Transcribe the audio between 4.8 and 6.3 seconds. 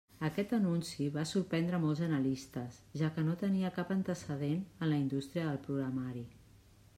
la indústria del programari.